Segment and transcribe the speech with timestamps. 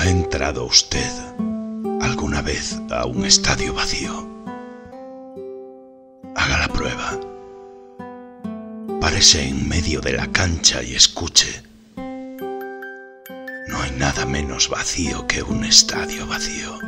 [0.00, 1.12] ¿Ha entrado usted
[2.00, 4.26] alguna vez a un estadio vacío?
[6.34, 7.20] Haga la prueba.
[8.98, 11.62] Párese en medio de la cancha y escuche.
[11.98, 16.78] No hay nada menos vacío que un estadio vacío.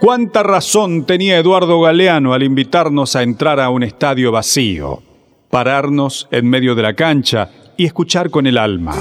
[0.00, 5.02] ¿Cuánta razón tenía Eduardo Galeano al invitarnos a entrar a un estadio vacío?
[5.50, 8.94] Pararnos en medio de la cancha y escuchar con el alma.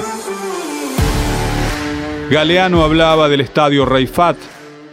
[2.30, 4.38] Galeano hablaba del estadio Reifat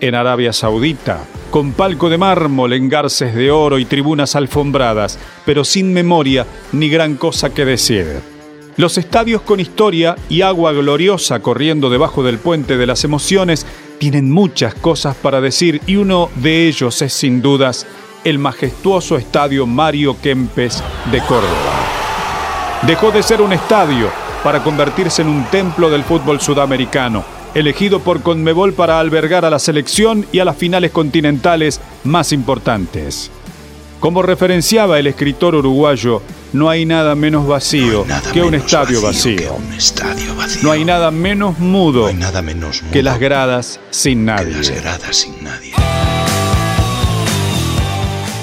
[0.01, 5.95] en Arabia Saudita, con palco de mármol, engarces de oro y tribunas alfombradas, pero sin
[5.95, 8.21] memoria ni gran cosa que decir.
[8.77, 13.67] Los estadios con historia y agua gloriosa corriendo debajo del puente de las emociones
[13.99, 17.87] tienen muchas cosas para decir y uno de ellos es sin dudas
[18.25, 21.83] el majestuoso estadio Mario Kempes de Córdoba.
[22.83, 24.11] Dejó de ser un estadio
[24.43, 27.25] para convertirse en un templo del fútbol sudamericano,
[27.55, 33.31] elegido por Conmebol para albergar a la selección y a las finales continentales más importantes.
[34.01, 39.57] Como referenciaba el escritor uruguayo, no hay nada menos vacío, que, un estadio vacío.
[40.63, 42.11] No hay nada menos mudo,
[42.93, 44.75] que las gradas sin nadie.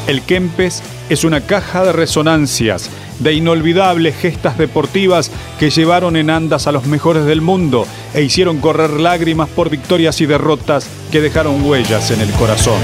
[0.07, 2.89] El Kempes es una caja de resonancias
[3.19, 8.59] de inolvidables gestas deportivas que llevaron en andas a los mejores del mundo e hicieron
[8.59, 12.79] correr lágrimas por victorias y derrotas que dejaron huellas en el corazón.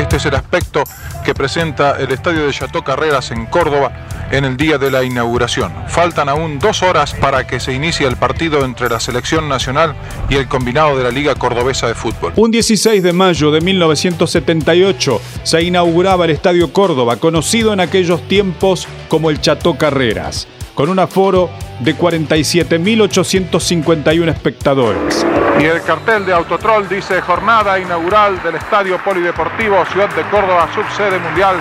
[0.00, 0.82] Este es el aspecto
[1.26, 3.92] que presenta el estadio de Chateau Carreras en Córdoba
[4.30, 5.74] en el día de la inauguración.
[5.88, 9.94] Faltan aún dos horas para que se inicie el partido entre la selección nacional
[10.30, 12.32] y el combinado de la Liga Cordobesa de Fútbol.
[12.36, 18.88] Un 16 de mayo de 1978 se inauguraba el Estadio Córdoba, conocido en aquellos tiempos
[19.08, 25.26] como el Chateau Carreras con un aforo de 47.851 espectadores.
[25.60, 31.18] Y el cartel de Autotrol dice jornada inaugural del Estadio Polideportivo Ciudad de Córdoba, subsede
[31.18, 31.56] mundial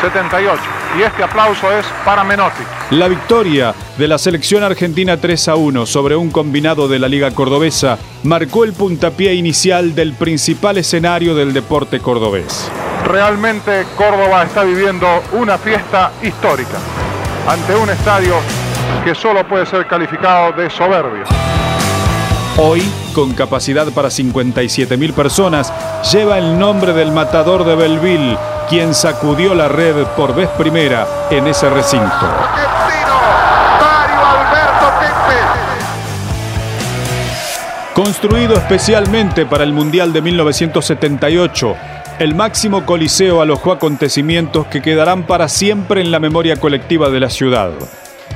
[0.00, 0.60] 78.
[0.98, 2.62] Y este aplauso es para Menotti.
[2.90, 7.30] La victoria de la selección argentina 3 a 1 sobre un combinado de la Liga
[7.30, 12.68] Cordobesa marcó el puntapié inicial del principal escenario del deporte cordobés.
[13.06, 16.78] Realmente Córdoba está viviendo una fiesta histórica
[17.46, 18.34] ante un estadio
[19.04, 21.24] que solo puede ser calificado de soberbio.
[22.58, 22.82] Hoy,
[23.14, 25.72] con capacidad para 57.000 personas,
[26.12, 28.36] lleva el nombre del matador de Belleville,
[28.68, 32.26] quien sacudió la red por vez primera en ese recinto.
[37.94, 41.76] Construido especialmente para el Mundial de 1978,
[42.20, 47.30] el máximo coliseo alojó acontecimientos que quedarán para siempre en la memoria colectiva de la
[47.30, 47.70] ciudad.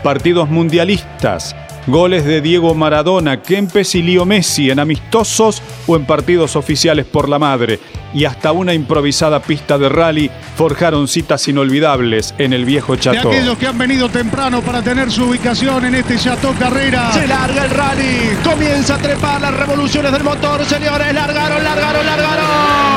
[0.02, 1.54] Partidos mundialistas,
[1.86, 7.28] goles de Diego Maradona, Kempes y Lío Messi en amistosos o en partidos oficiales por
[7.28, 7.78] la madre,
[8.14, 13.30] y hasta una improvisada pista de rally forjaron citas inolvidables en el viejo Chateau.
[13.30, 17.12] De aquellos que han venido temprano para tener su ubicación en este Chateau Carrera.
[17.12, 22.93] Se larga el rally, comienza a trepar las revoluciones del motor, señores, largaron, largaron, largaron.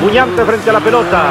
[0.00, 1.22] Puñante frente a la pelota.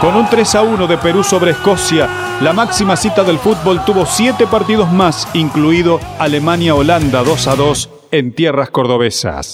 [0.00, 2.08] Con un 3 a 1 de Perú sobre Escocia,
[2.40, 8.32] la máxima cita del fútbol tuvo siete partidos más, incluido Alemania-Holanda 2 a 2 en
[8.32, 9.52] tierras cordobesas.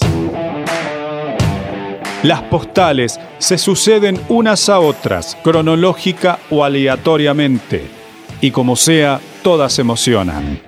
[2.21, 7.89] Las postales se suceden unas a otras, cronológica o aleatoriamente,
[8.41, 10.59] y como sea, todas emocionan.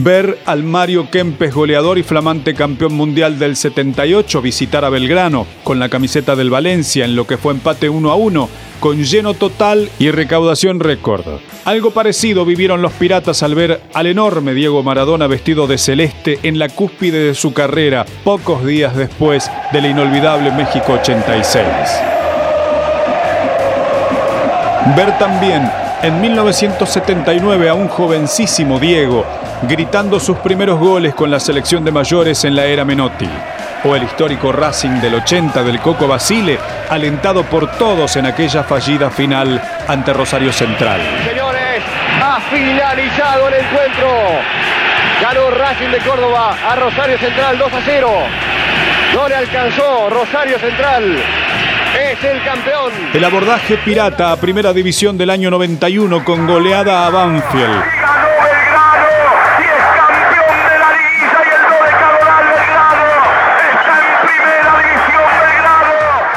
[0.00, 5.80] Ver al Mario Kempes, goleador y flamante campeón mundial del 78, visitar a Belgrano con
[5.80, 8.48] la camiseta del Valencia en lo que fue empate 1 a 1,
[8.78, 11.40] con lleno total y recaudación récord.
[11.64, 16.60] Algo parecido vivieron los piratas al ver al enorme Diego Maradona vestido de celeste en
[16.60, 21.64] la cúspide de su carrera, pocos días después del inolvidable México 86.
[24.94, 25.68] Ver también
[26.02, 29.24] en 1979 a un jovencísimo Diego
[29.62, 33.28] gritando sus primeros goles con la selección de mayores en la era Menotti.
[33.84, 36.58] O el histórico Racing del 80 del Coco Basile,
[36.88, 41.00] alentado por todos en aquella fallida final ante Rosario Central.
[41.28, 41.82] Señores,
[42.20, 44.08] ha finalizado el encuentro.
[45.22, 48.10] Ganó Racing de Córdoba a Rosario Central 2 a 0.
[49.14, 51.16] No le alcanzó Rosario Central.
[51.94, 52.92] Es el campeón.
[53.12, 57.98] El abordaje pirata a primera división del año 91 con goleada a Banfield.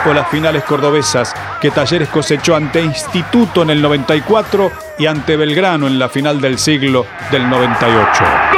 [0.05, 5.87] o las finales cordobesas que Talleres cosechó ante Instituto en el 94 y ante Belgrano
[5.87, 8.50] en la final del siglo del 98.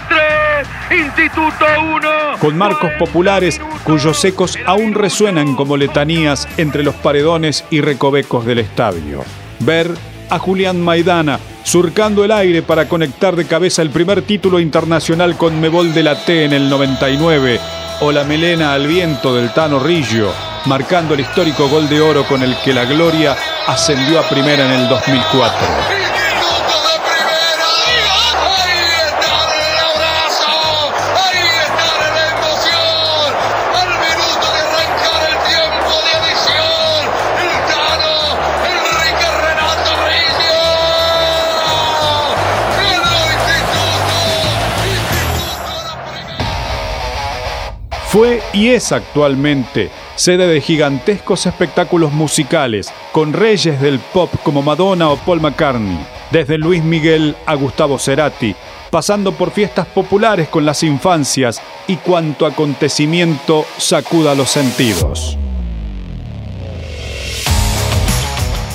[0.00, 1.66] 3, Instituto
[1.96, 2.38] 1.
[2.40, 8.60] Con marcos populares cuyos ecos aún resuenan como letanías entre los paredones y recovecos del
[8.60, 9.24] estadio.
[9.60, 9.90] Ver
[10.30, 15.60] a Julián Maidana surcando el aire para conectar de cabeza el primer título internacional con
[15.60, 17.60] Mebol de la T en el 99
[18.00, 20.32] o la melena al viento del Tano Rillo,
[20.66, 23.36] marcando el histórico gol de oro con el que la Gloria
[23.66, 26.01] ascendió a primera en el 2004.
[48.12, 55.08] Fue y es actualmente sede de gigantescos espectáculos musicales, con reyes del pop como Madonna
[55.08, 55.98] o Paul McCartney,
[56.30, 58.54] desde Luis Miguel a Gustavo Cerati,
[58.90, 65.38] pasando por fiestas populares con las infancias y cuanto acontecimiento sacuda los sentidos.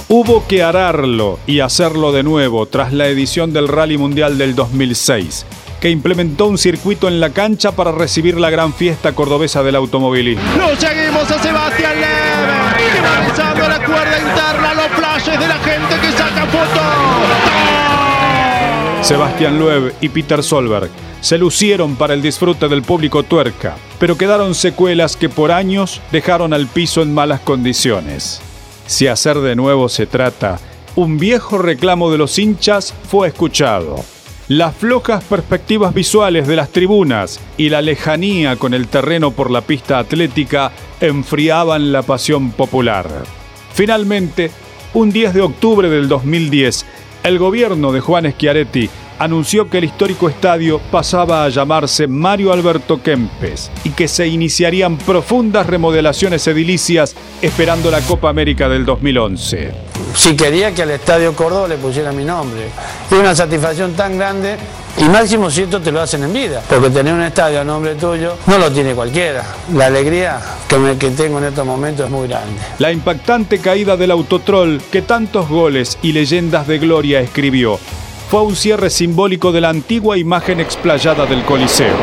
[0.10, 5.46] Hubo que ararlo y hacerlo de nuevo tras la edición del Rally Mundial del 2006
[5.80, 10.44] que implementó un circuito en la cancha para recibir la gran fiesta cordobesa del automovilismo.
[10.58, 12.54] Lo seguimos a Sebastián Leve,
[12.96, 17.68] finalizando la cuerda interna, los flashes de la gente que saca fotos.
[19.08, 20.90] Sebastián Loeb y Peter Solberg
[21.22, 26.54] se lucieron para el disfrute del público tuerca, pero quedaron secuelas que por años dejaron
[26.54, 28.42] al piso en malas condiciones.
[28.86, 30.60] Si hacer de nuevo se trata,
[30.96, 34.04] un viejo reclamo de los hinchas fue escuchado.
[34.50, 39.60] Las flojas perspectivas visuales de las tribunas y la lejanía con el terreno por la
[39.60, 40.72] pista atlética
[41.02, 43.10] enfriaban la pasión popular.
[43.74, 44.50] Finalmente,
[44.94, 46.86] un 10 de octubre del 2010,
[47.24, 48.90] el gobierno de Juan Schiaretti
[49.20, 54.98] anunció que el histórico estadio pasaba a llamarse Mario Alberto Kempes y que se iniciarían
[54.98, 61.68] profundas remodelaciones edilicias esperando la Copa América del 2011 si quería que al Estadio Córdoba
[61.68, 62.70] le pusiera mi nombre.
[63.10, 64.58] Es una satisfacción tan grande
[64.98, 67.96] y máximo si esto te lo hacen en vida, porque tener un estadio a nombre
[67.96, 69.44] tuyo no lo tiene cualquiera.
[69.74, 72.60] La alegría que, me, que tengo en estos momentos es muy grande.
[72.80, 77.80] La impactante caída del autotrol que tantos goles y leyendas de gloria escribió
[78.30, 81.96] fue un cierre simbólico de la antigua imagen explayada del Coliseo.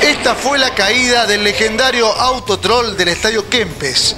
[0.00, 4.14] Esta fue la caída del legendario autotrol del Estadio Kempes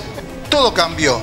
[0.50, 1.20] todo cambió.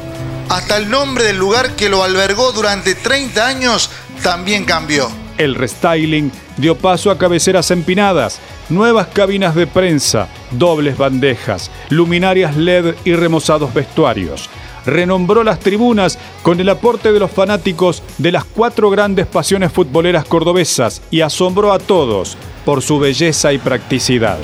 [0.49, 3.91] Hasta el nombre del lugar que lo albergó durante 30 años
[4.23, 5.09] también cambió.
[5.37, 8.39] El restyling dio paso a cabeceras empinadas,
[8.69, 14.49] nuevas cabinas de prensa, dobles bandejas, luminarias LED y remozados vestuarios.
[14.85, 20.25] Renombró las tribunas con el aporte de los fanáticos de las cuatro grandes pasiones futboleras
[20.25, 24.39] cordobesas y asombró a todos por su belleza y practicidad.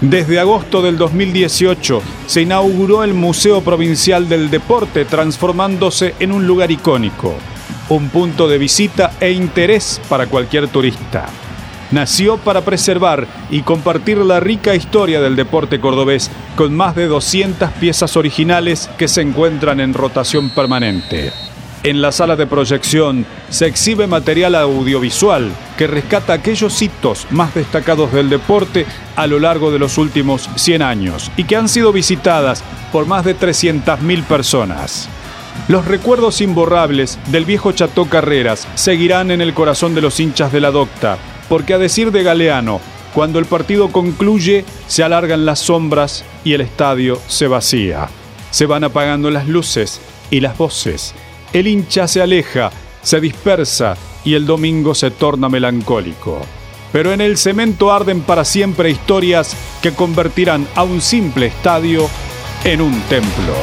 [0.00, 6.70] Desde agosto del 2018 se inauguró el Museo Provincial del Deporte, transformándose en un lugar
[6.70, 7.34] icónico,
[7.90, 11.26] un punto de visita e interés para cualquier turista.
[11.90, 17.70] Nació para preservar y compartir la rica historia del deporte cordobés con más de 200
[17.72, 21.30] piezas originales que se encuentran en rotación permanente.
[21.82, 28.12] En la sala de proyección se exhibe material audiovisual que rescata aquellos hitos más destacados
[28.12, 28.84] del deporte
[29.16, 33.24] a lo largo de los últimos 100 años y que han sido visitadas por más
[33.24, 35.08] de 300.000 personas.
[35.68, 40.60] Los recuerdos imborrables del viejo Chateau Carreras seguirán en el corazón de los hinchas de
[40.60, 41.16] la Docta,
[41.48, 42.82] porque a decir de Galeano,
[43.14, 48.10] cuando el partido concluye, se alargan las sombras y el estadio se vacía.
[48.50, 51.14] Se van apagando las luces y las voces
[51.52, 52.70] el hincha se aleja,
[53.02, 56.40] se dispersa y el domingo se torna melancólico.
[56.92, 62.08] Pero en el cemento arden para siempre historias que convertirán a un simple estadio
[62.64, 63.54] en un templo.